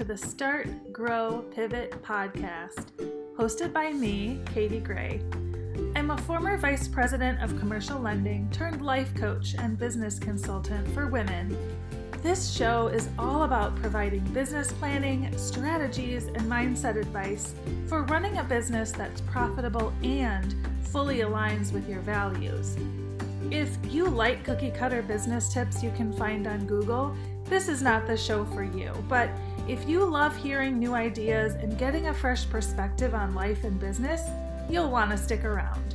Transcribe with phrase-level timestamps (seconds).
[0.00, 2.86] to the Start, Grow, Pivot podcast,
[3.36, 5.20] hosted by me, Katie Gray.
[5.94, 11.06] I'm a former vice president of commercial lending turned life coach and business consultant for
[11.08, 11.54] women.
[12.22, 17.54] This show is all about providing business planning, strategies, and mindset advice
[17.86, 22.74] for running a business that's profitable and fully aligns with your values.
[23.48, 28.06] If you like cookie cutter business tips you can find on Google, this is not
[28.06, 28.92] the show for you.
[29.08, 29.30] But
[29.66, 34.20] if you love hearing new ideas and getting a fresh perspective on life and business,
[34.68, 35.94] you'll want to stick around.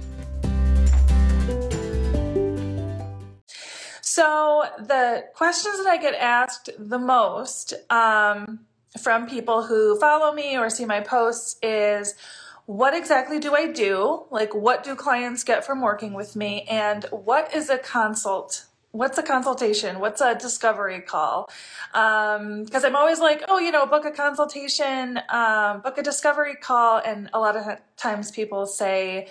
[4.01, 8.59] So, the questions that I get asked the most um,
[8.99, 12.15] from people who follow me or see my posts is
[12.65, 14.23] what exactly do I do?
[14.31, 16.63] Like, what do clients get from working with me?
[16.69, 18.65] And what is a consult?
[18.91, 19.99] What's a consultation?
[19.99, 21.49] What's a discovery call?
[21.91, 26.55] Because um, I'm always like, oh, you know, book a consultation, um, book a discovery
[26.55, 27.01] call.
[27.05, 27.65] And a lot of
[27.97, 29.27] times people say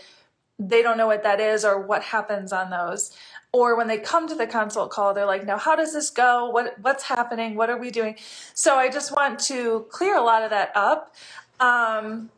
[0.58, 3.16] they don't know what that is or what happens on those
[3.52, 6.48] or when they come to the consult call they're like now how does this go
[6.50, 8.14] what what's happening what are we doing
[8.54, 11.12] so i just want to clear a lot of that up
[11.58, 12.30] um,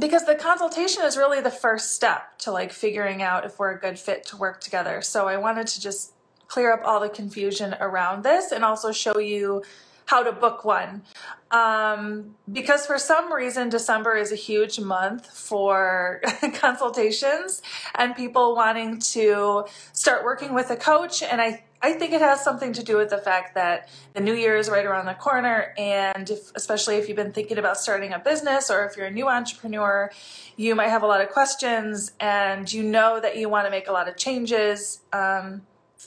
[0.00, 3.78] because the consultation is really the first step to like figuring out if we're a
[3.78, 5.02] good fit to work together.
[5.02, 6.12] So I wanted to just
[6.48, 9.62] clear up all the confusion around this and also show you
[10.12, 11.02] how to book one.
[11.50, 16.20] Um, because for some reason, December is a huge month for
[16.54, 17.62] consultations
[17.94, 21.22] and people wanting to start working with a coach.
[21.22, 24.34] And I I think it has something to do with the fact that the new
[24.34, 25.74] year is right around the corner.
[25.76, 29.10] And if, especially if you've been thinking about starting a business or if you're a
[29.10, 30.08] new entrepreneur,
[30.56, 33.88] you might have a lot of questions and you know that you want to make
[33.88, 35.62] a lot of changes um,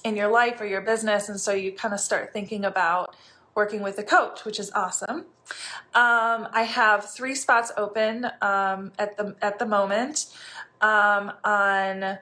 [0.06, 1.28] in your life or your business.
[1.28, 3.14] And so you kind of start thinking about
[3.56, 5.26] working with a coach, which is awesome.
[5.94, 10.26] Um, I have three spots open um, at the at the moment
[10.82, 12.20] um, on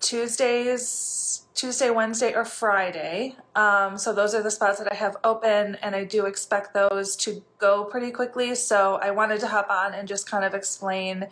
[0.00, 3.34] Tuesdays, Tuesday, Wednesday, or Friday.
[3.56, 7.16] Um, so those are the spots that I have open, and I do expect those
[7.16, 8.54] to go pretty quickly.
[8.54, 11.26] So I wanted to hop on and just kind of explain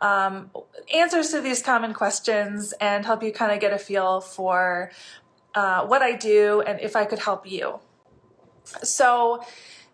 [0.00, 0.50] um,
[0.92, 4.90] answers to these common questions and help you kind of get a feel for
[5.54, 7.80] uh, what I do and if I could help you.
[8.64, 9.42] So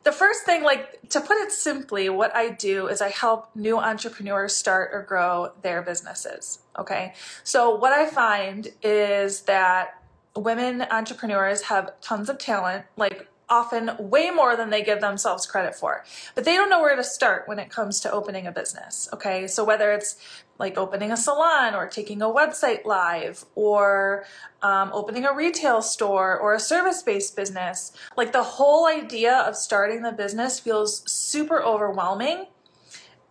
[0.04, 3.78] the first thing, like to put it simply, what I do is I help new
[3.78, 6.60] entrepreneurs start or grow their businesses.
[6.78, 7.14] Okay.
[7.44, 10.02] So what I find is that
[10.36, 15.75] women entrepreneurs have tons of talent, like often way more than they give themselves credit
[15.75, 16.04] for.
[16.34, 19.09] But they don't know where to start when it comes to opening a business.
[19.12, 19.47] Okay.
[19.47, 20.16] So whether it's
[20.59, 24.25] like opening a salon or taking a website live or
[24.62, 29.56] um, opening a retail store or a service based business, like the whole idea of
[29.56, 32.47] starting the business feels super overwhelming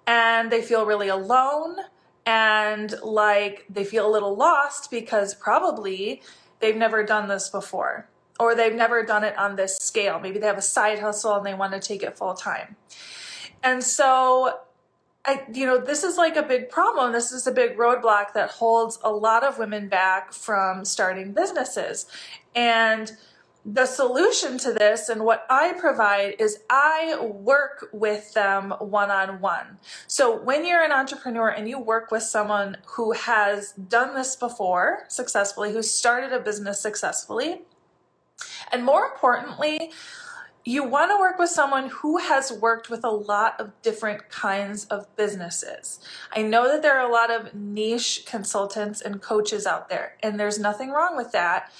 [0.05, 1.75] and they feel really alone
[2.25, 6.21] and like they feel a little lost because probably
[6.59, 10.19] they've never done this before or they've never done it on this scale.
[10.19, 12.75] Maybe they have a side hustle and they want to take it full time.
[13.63, 14.59] And so,
[15.25, 17.11] I, you know, this is like a big problem.
[17.11, 22.05] This is a big roadblock that holds a lot of women back from starting businesses.
[22.55, 23.11] And
[23.69, 29.41] the solution to this and what I provide is I work with them one on
[29.41, 29.79] one.
[30.07, 35.03] So when you're an entrepreneur and you work with someone who has done this before
[35.09, 37.63] successfully, who started a business successfully,
[38.71, 39.91] and more importantly,
[40.67, 44.83] you want to work with someone who has worked with a lot of different kinds
[44.85, 45.99] of businesses.
[46.35, 50.37] I know that there are a lot of niche consultants and coaches out there, and
[50.37, 51.71] there's nothing wrong with that.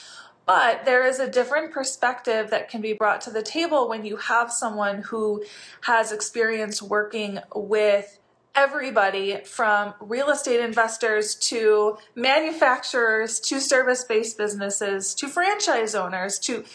[0.46, 4.16] But there is a different perspective that can be brought to the table when you
[4.16, 5.44] have someone who
[5.82, 8.20] has experience working with
[8.58, 16.66] everybody from real estate investors to manufacturers to service-based businesses to franchise owners to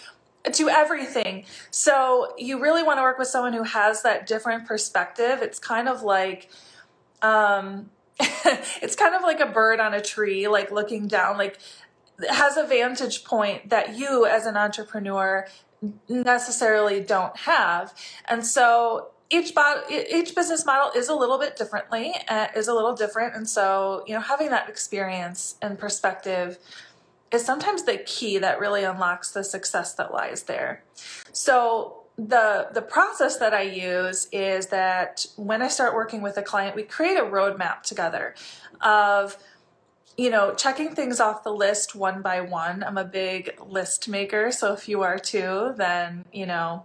[0.52, 1.44] to everything.
[1.70, 5.43] So you really want to work with someone who has that different perspective.
[5.43, 6.50] It's kind of like
[7.20, 7.90] um
[8.20, 11.58] it's kind of like a bird on a tree like looking down like
[12.28, 15.46] has a vantage point that you as an entrepreneur
[16.08, 17.93] necessarily don't have.
[18.28, 22.75] And so each bot, each business model is a little bit differently, uh, is a
[22.75, 26.58] little different, and so you know having that experience and perspective
[27.32, 30.84] is sometimes the key that really unlocks the success that lies there.
[31.32, 36.43] So the the process that I use is that when I start working with a
[36.43, 38.35] client, we create a roadmap together
[38.82, 39.38] of
[40.19, 42.85] you know checking things off the list one by one.
[42.85, 46.85] I'm a big list maker, so if you are too, then you know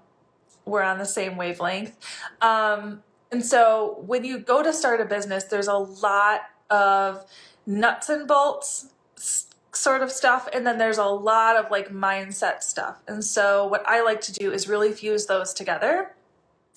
[0.67, 1.97] we're on the same wavelength.
[2.41, 7.25] Um, and so when you go to start a business, there's a lot of
[7.65, 8.87] nuts and bolts
[9.73, 12.97] sort of stuff and then there's a lot of like mindset stuff.
[13.07, 16.13] And so what I like to do is really fuse those together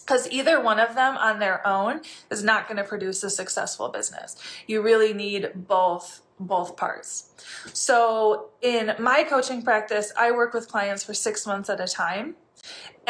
[0.00, 2.00] because either one of them on their own
[2.30, 4.36] is not going to produce a successful business.
[4.66, 7.30] You really need both both parts.
[7.74, 12.34] So in my coaching practice, I work with clients for 6 months at a time.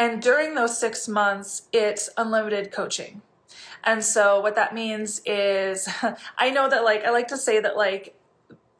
[0.01, 3.21] And during those 6 months, it's unlimited coaching.
[3.83, 5.87] And so what that means is
[6.39, 8.15] I know that like I like to say that like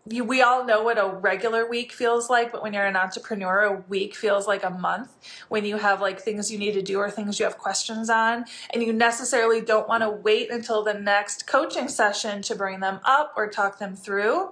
[0.08, 3.62] you, we all know what a regular week feels like, but when you're an entrepreneur,
[3.62, 5.14] a week feels like a month
[5.48, 8.46] when you have like things you need to do or things you have questions on,
[8.74, 13.00] and you necessarily don't want to wait until the next coaching session to bring them
[13.06, 14.52] up or talk them through.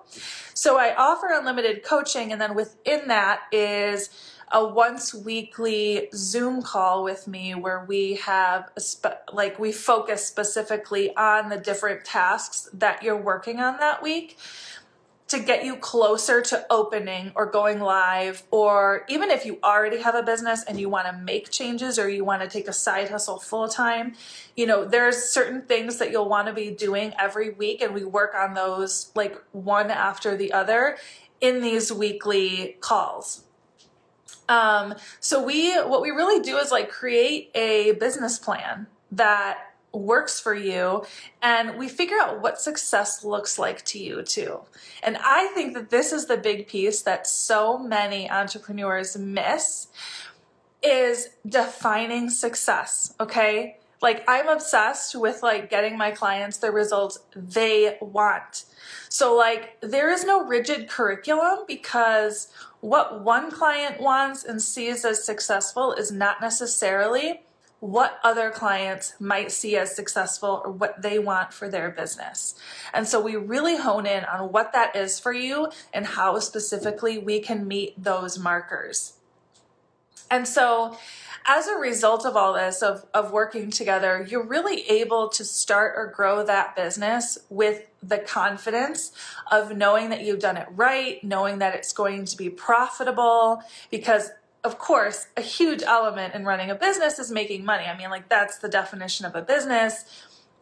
[0.53, 4.11] So I offer unlimited coaching, and then within that is
[4.51, 8.69] a once weekly Zoom call with me where we have
[9.31, 14.37] like we focus specifically on the different tasks that you're working on that week
[15.29, 20.15] to get you closer to opening or going live, or even if you already have
[20.15, 23.09] a business and you want to make changes or you want to take a side
[23.09, 24.15] hustle full time,
[24.55, 28.03] you know, there's certain things that you'll want to be doing every week, and we
[28.03, 30.97] work on those like one after the other
[31.39, 33.43] in these weekly calls.
[34.47, 40.39] Um, so we, what we really do is like create a business plan that works
[40.39, 41.03] for you
[41.41, 44.59] and we figure out what success looks like to you too.
[45.01, 49.87] And I think that this is the big piece that so many entrepreneurs miss
[50.83, 53.78] is defining success, okay?
[54.01, 58.65] Like I'm obsessed with like getting my clients the results they want.
[59.09, 62.47] So like there is no rigid curriculum because
[62.79, 67.41] what one client wants and sees as successful is not necessarily
[67.79, 72.55] what other clients might see as successful or what they want for their business.
[72.93, 77.17] And so we really hone in on what that is for you and how specifically
[77.17, 79.13] we can meet those markers.
[80.29, 80.97] And so
[81.49, 85.95] as a result of all this, of, of working together, you're really able to start
[85.97, 89.11] or grow that business with the confidence
[89.51, 94.29] of knowing that you've done it right, knowing that it's going to be profitable, because
[94.63, 97.85] of course, a huge element in running a business is making money.
[97.85, 100.05] I mean, like, that's the definition of a business.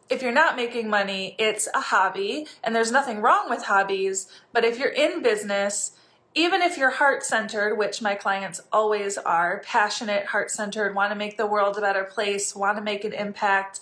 [0.09, 4.27] If you're not making money, it's a hobby, and there's nothing wrong with hobbies.
[4.53, 5.91] But if you're in business,
[6.37, 11.17] even if you're heart centered, which my clients always are passionate, heart centered, want to
[11.17, 13.79] make the world a better place, want to make an impact,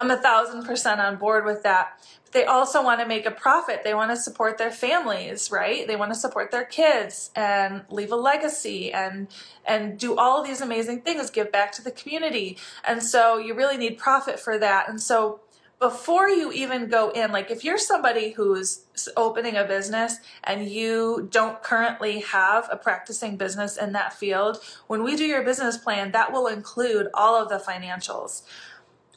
[0.00, 3.30] I'm a thousand percent on board with that But they also want to make a
[3.30, 3.82] profit.
[3.84, 5.86] They want to support their families, right?
[5.86, 9.28] They want to support their kids and leave a legacy and
[9.64, 12.56] and do all of these amazing things, give back to the community.
[12.84, 14.88] And so you really need profit for that.
[14.88, 15.40] And so
[15.82, 18.84] before you even go in, like if you're somebody who's
[19.16, 25.02] opening a business and you don't currently have a practicing business in that field, when
[25.02, 28.42] we do your business plan, that will include all of the financials.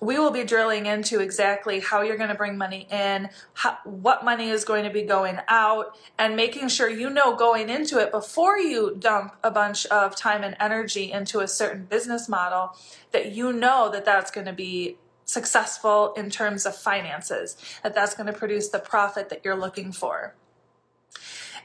[0.01, 4.25] We will be drilling into exactly how you're going to bring money in, how, what
[4.25, 8.09] money is going to be going out, and making sure you know going into it
[8.09, 12.75] before you dump a bunch of time and energy into a certain business model
[13.11, 18.15] that you know that that's going to be successful in terms of finances, that that's
[18.15, 20.35] going to produce the profit that you're looking for.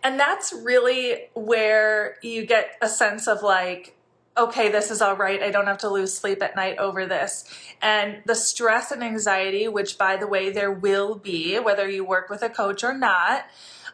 [0.03, 3.97] And that's really where you get a sense of like,
[4.37, 5.43] okay, this is all right.
[5.43, 7.45] I don't have to lose sleep at night over this.
[7.83, 12.31] And the stress and anxiety, which by the way, there will be, whether you work
[12.31, 13.45] with a coach or not,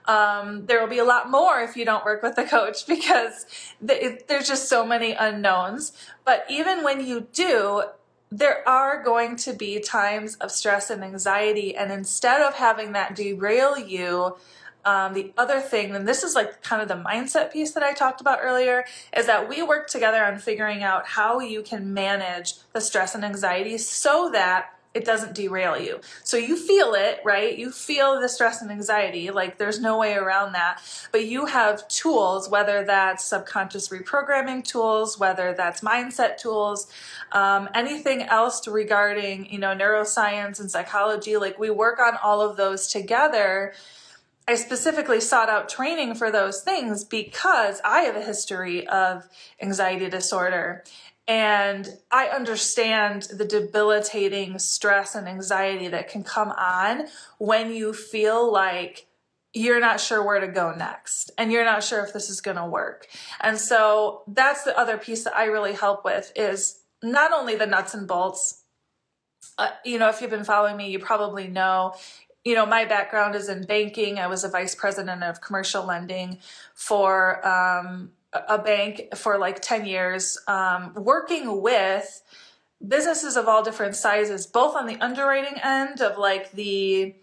[0.06, 3.46] um, there will be a lot more if you don't work with a coach because
[3.88, 5.92] it, there's just so many unknowns.
[6.25, 7.82] But even when you do,
[8.30, 11.76] there are going to be times of stress and anxiety.
[11.76, 14.37] And instead of having that derail you,
[14.85, 17.92] um, the other thing, and this is like kind of the mindset piece that I
[17.92, 18.85] talked about earlier,
[19.16, 23.25] is that we work together on figuring out how you can manage the stress and
[23.25, 26.00] anxiety so that it doesn't derail you.
[26.25, 27.57] So you feel it, right?
[27.57, 30.81] You feel the stress and anxiety, like there's no way around that.
[31.12, 36.91] But you have tools, whether that's subconscious reprogramming tools, whether that's mindset tools,
[37.33, 42.57] um, anything else regarding, you know, neuroscience and psychology, like we work on all of
[42.57, 43.75] those together
[44.49, 49.29] I specifically sought out training for those things because I have a history of
[49.61, 50.85] anxiety disorder.
[51.28, 57.06] And I understand the debilitating stress and anxiety that can come on
[57.38, 59.06] when you feel like
[59.52, 62.59] you're not sure where to go next and you're not sure if this is going
[62.59, 63.09] to work.
[63.40, 67.66] And so that's the other piece that I really help with is not only the
[67.66, 68.62] nuts and bolts,
[69.59, 71.95] uh, you know, if you've been following me, you probably know,
[72.45, 74.18] you know, my background is in banking.
[74.18, 76.38] I was a vice president of commercial lending
[76.75, 78.12] for um,
[78.49, 82.23] a bank for like 10 years, um, working with
[82.87, 87.14] businesses of all different sizes, both on the underwriting end of like the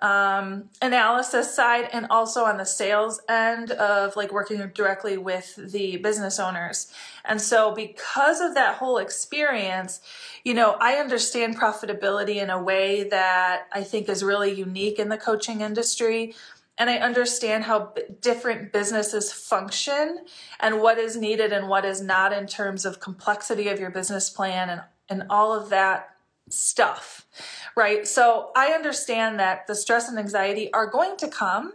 [0.00, 5.96] um, analysis side and also on the sales end of like working directly with the
[5.98, 6.92] business owners.
[7.24, 10.00] And so, because of that whole experience,
[10.44, 15.08] you know, I understand profitability in a way that I think is really unique in
[15.08, 16.34] the coaching industry.
[16.78, 20.24] And I understand how different businesses function
[20.58, 24.30] and what is needed and what is not in terms of complexity of your business
[24.30, 26.08] plan and, and all of that
[26.48, 27.26] stuff,
[27.76, 28.06] right?
[28.06, 31.74] So I understand that the stress and anxiety are going to come,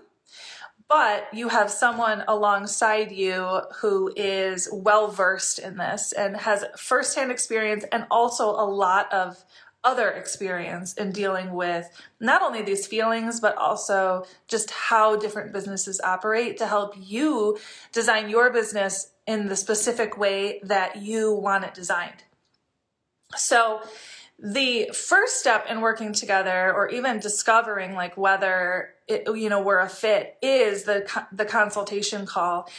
[0.90, 7.32] but you have someone alongside you who is well versed in this and has firsthand
[7.32, 9.44] experience and also a lot of
[9.88, 11.90] other experience in dealing with
[12.20, 17.58] not only these feelings, but also just how different businesses operate to help you
[17.94, 22.24] design your business in the specific way that you want it designed.
[23.38, 23.82] So,
[24.40, 29.80] the first step in working together or even discovering like whether it, you know we're
[29.80, 32.70] a fit is the the consultation call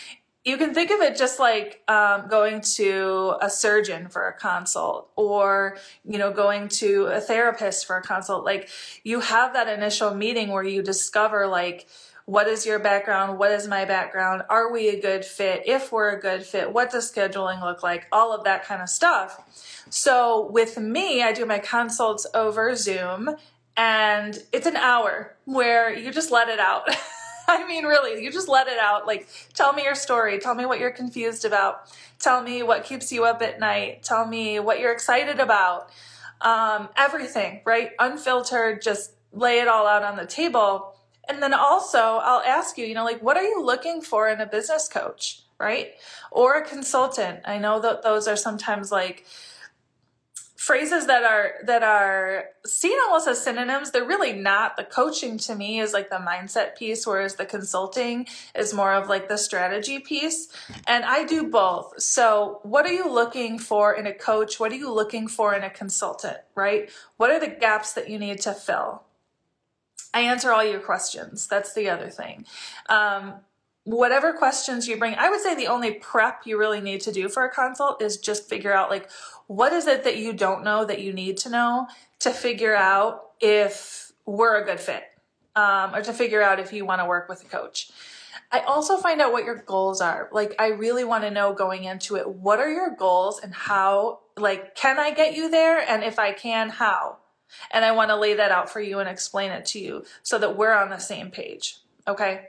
[0.49, 5.11] you can think of it just like um, going to a surgeon for a consult
[5.15, 8.47] or you know going to a therapist for a consult.
[8.47, 8.71] Like
[9.05, 11.87] you have that initial meeting where you discover like
[12.25, 13.39] what is your background?
[13.39, 14.43] What is my background?
[14.49, 15.63] Are we a good fit?
[15.67, 18.07] If we're a good fit what does scheduling look like?
[18.11, 19.85] All of that kind of stuff.
[19.91, 23.37] So with me, I do my consults over Zoom
[23.77, 26.89] and it's an hour where you just let it out.
[27.51, 29.07] I mean, really, you just let it out.
[29.07, 30.39] Like, tell me your story.
[30.39, 31.91] Tell me what you're confused about.
[32.19, 34.03] Tell me what keeps you up at night.
[34.03, 35.89] Tell me what you're excited about.
[36.43, 37.93] Um, everything, right?
[37.99, 40.95] Unfiltered, just lay it all out on the table.
[41.27, 44.41] And then also, I'll ask you, you know, like, what are you looking for in
[44.41, 45.93] a business coach, right?
[46.31, 47.41] Or a consultant.
[47.47, 49.25] I know that those are sometimes like,
[50.59, 54.77] phrases that are that are seen almost as synonyms they're really not.
[54.77, 59.09] The coaching to me is like the mindset piece whereas the consulting is more of
[59.09, 60.49] like the strategy piece.
[60.89, 62.03] And i do both.
[62.03, 64.59] So what are you looking for in a coach?
[64.59, 66.91] What are you looking for in a consultant right?
[67.19, 69.05] What are the gaps that you need to fill?
[70.13, 71.47] I answer all your questions.
[71.47, 72.47] That's the other thing.
[72.89, 73.35] Um,
[73.89, 77.29] whatever questions you bring, I would say the only prep you really need to do
[77.31, 79.09] for a consult is just figure out like
[79.47, 81.87] what is it that you don't know that you need to know
[82.19, 85.05] to figure out if we're a good fit
[85.57, 87.91] um, or to figure out if you want to work with a coach.
[88.53, 90.29] I also find out what your goals are.
[90.33, 94.21] Like, I really want to know going into it, what are your goals and how,
[94.37, 95.79] like, can I get you there?
[95.79, 97.19] And if I can, how?
[97.71, 100.39] And I want to lay that out for you and explain it to you so
[100.39, 101.79] that we're on the same page.
[102.07, 102.49] Okay.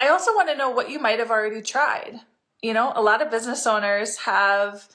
[0.00, 2.20] I also want to know what you might have already tried.
[2.62, 4.88] You know, a lot of business owners have,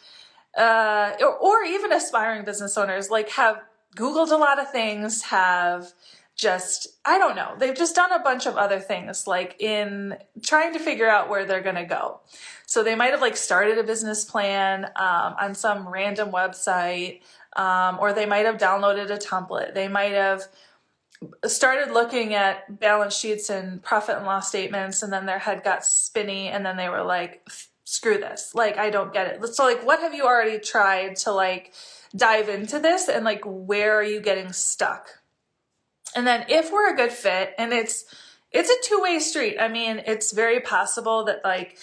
[0.58, 3.62] uh, or, or even aspiring business owners, like have
[3.96, 5.94] Googled a lot of things, have
[6.36, 10.74] just, I don't know, they've just done a bunch of other things, like in trying
[10.74, 12.22] to figure out where they're going to go.
[12.66, 17.22] So they might have like started a business plan um, on some random website,
[17.56, 19.74] um, or they might have downloaded a template.
[19.74, 20.44] They might have
[21.46, 25.86] started looking at balance sheets and profit and loss statements and then their head got
[25.86, 27.48] spinny and then they were like
[27.84, 28.54] screw this.
[28.56, 29.56] Like i don't get it.
[29.56, 31.74] So like what have you already tried to like
[32.16, 33.10] dive into this?
[33.10, 35.10] And like where are you getting stuck?
[36.16, 38.06] And then if we're a good fit and it's
[38.52, 41.78] it's a two-way street i mean it's very possible that like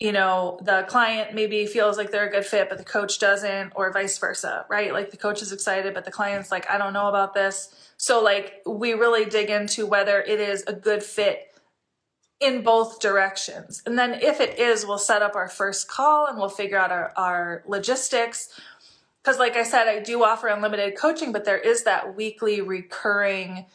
[0.00, 3.72] you know, the client maybe feels like they're a good fit, but the coach doesn't,
[3.76, 4.92] or vice versa, right?
[4.92, 7.92] Like the coach is excited, but the client's like, I don't know about this.
[7.96, 11.54] So, like, we really dig into whether it is a good fit
[12.40, 13.82] in both directions.
[13.86, 16.90] And then, if it is, we'll set up our first call and we'll figure out
[16.90, 18.48] our, our logistics.
[19.22, 23.66] Because, like I said, I do offer unlimited coaching, but there is that weekly recurring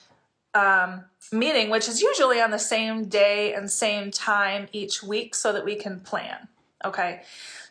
[0.53, 5.53] um, meeting, which is usually on the same day and same time each week so
[5.53, 6.47] that we can plan.
[6.83, 7.21] Okay.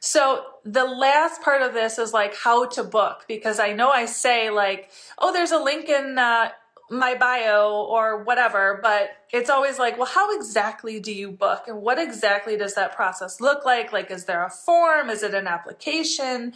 [0.01, 4.05] So the last part of this is like how to book because I know I
[4.05, 6.51] say like, oh, there's a link in uh,
[6.91, 11.83] my bio or whatever, but it's always like, well, how exactly do you book and
[11.83, 13.93] what exactly does that process look like?
[13.93, 15.11] Like, is there a form?
[15.11, 16.53] Is it an application?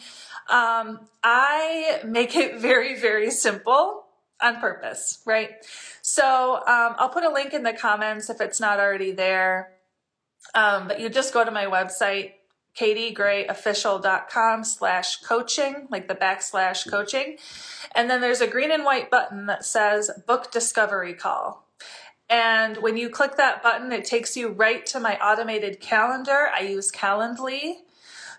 [0.49, 4.02] Um, I make it very, very simple
[4.43, 5.51] on purpose, right?
[6.03, 9.73] So um, I'll put a link in the comments if it's not already there.
[10.55, 12.33] Um, but you just go to my website,
[12.79, 17.37] katiegrayofficial.com slash coaching, like the backslash coaching.
[17.95, 21.69] And then there's a green and white button that says book discovery call.
[22.29, 26.49] And when you click that button, it takes you right to my automated calendar.
[26.55, 27.75] I use Calendly.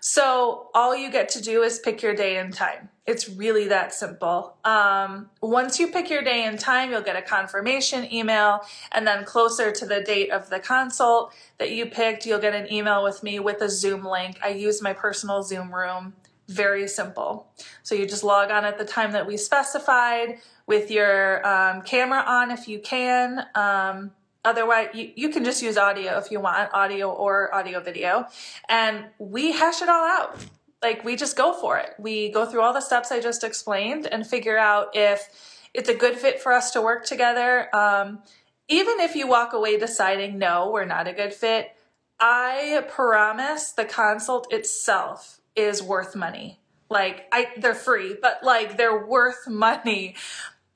[0.06, 2.90] So all you get to do is pick your day and time.
[3.06, 4.54] It's really that simple.
[4.62, 8.60] Um, once you pick your day and time, you'll get a confirmation email,
[8.92, 12.70] and then closer to the date of the consult that you picked, you'll get an
[12.70, 14.38] email with me with a Zoom link.
[14.42, 16.12] I use my personal Zoom room.
[16.48, 17.48] Very simple.
[17.82, 22.22] So you just log on at the time that we specified with your um, camera
[22.26, 23.46] on if you can.
[23.54, 24.10] Um,
[24.44, 28.26] Otherwise, you, you can just use audio if you want, audio or audio video.
[28.68, 30.38] And we hash it all out.
[30.82, 31.90] Like we just go for it.
[31.98, 35.28] We go through all the steps I just explained and figure out if
[35.72, 37.74] it's a good fit for us to work together.
[37.74, 38.22] Um,
[38.68, 41.72] even if you walk away deciding, no, we're not a good fit,
[42.20, 46.60] I promise the consult itself is worth money.
[46.90, 50.16] Like I they're free, but like they're worth money.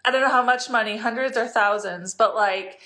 [0.04, 2.80] I don't know how much money, hundreds or thousands, but like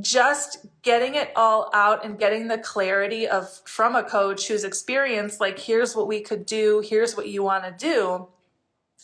[0.00, 5.40] just getting it all out and getting the clarity of from a coach who's experienced
[5.40, 8.28] like here's what we could do here's what you want to do.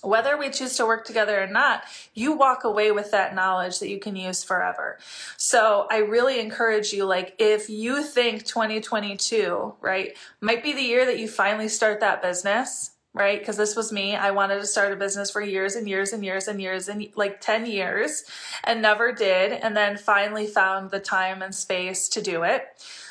[0.03, 3.89] Whether we choose to work together or not you walk away with that knowledge that
[3.89, 4.99] you can use forever.
[5.37, 11.07] So i really encourage you like if you think 2022 right might be the year
[11.07, 13.39] that you finally start that business right?
[13.39, 14.17] Because this was me.
[14.17, 17.07] I wanted to start a business for years and years and years and years and
[17.15, 18.25] like 10 years
[18.65, 19.53] and never did.
[19.53, 22.69] And then finally found the time and space to do it.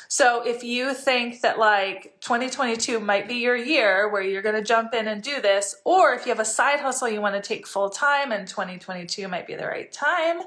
[0.08, 4.62] So if you think that like 2022 might be your year where you're going to
[4.62, 7.40] jump in and do this, or if you have a side hustle you want to
[7.40, 10.42] take full time and 2022 might be the right time,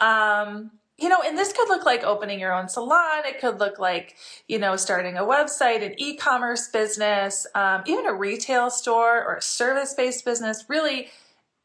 [0.00, 3.24] um, you know, and this could look like opening your own salon.
[3.26, 4.16] It could look like,
[4.48, 9.36] you know, starting a website, an e commerce business, um, even a retail store or
[9.36, 11.08] a service based business, really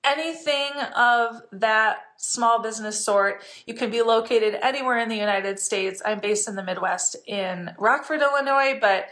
[0.04, 3.44] anything of that small business sort.
[3.66, 6.02] You can be located anywhere in the United States.
[6.04, 9.06] I'm based in the Midwest in Rockford, Illinois, but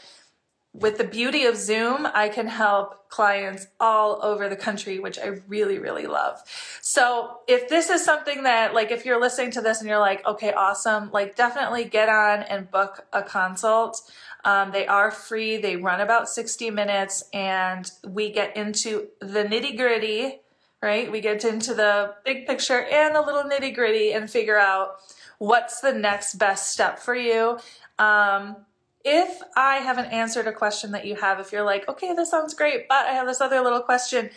[0.73, 5.39] with the beauty of Zoom, I can help clients all over the country, which I
[5.47, 6.43] really, really love.
[6.81, 10.25] So if this is something that, like, if you're listening to this and you're like,
[10.27, 13.99] okay, awesome, like, definitely get on and book a consult.
[14.45, 19.75] Um, they are free, they run about 60 minutes, and we get into the nitty
[19.75, 20.39] gritty,
[20.83, 21.11] right?
[21.11, 24.97] We get into the big picture and the little nitty gritty and figure out
[25.39, 27.57] what's the next best step for you.
[27.97, 28.55] Um,
[29.03, 32.53] if I haven't answered a question that you have, if you're like, okay, this sounds
[32.53, 34.29] great, but I have this other little question,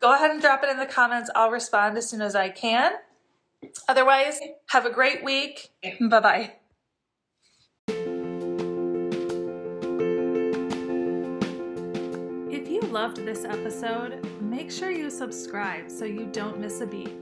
[0.00, 1.30] go ahead and drop it in the comments.
[1.34, 2.92] I'll respond as soon as I can.
[3.88, 4.38] Otherwise,
[4.70, 5.70] have a great week.
[6.00, 6.52] Bye bye.
[12.50, 17.16] If you loved this episode, make sure you subscribe so you don't miss a beat.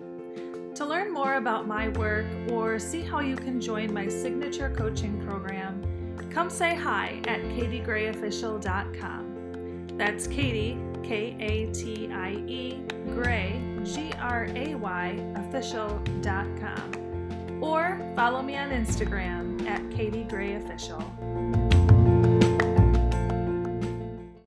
[0.76, 5.18] To learn more about my work or see how you can join my signature coaching
[5.26, 5.82] program,
[6.30, 9.86] come say hi at katiegrayofficial.com.
[9.96, 12.82] That's Katie, K A T I E,
[13.14, 16.92] Gray, G R A Y, official.com.
[17.62, 20.66] Or follow me on Instagram at katiegrayofficial.
[20.66, 21.65] Official.